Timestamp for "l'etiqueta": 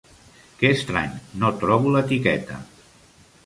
1.97-2.61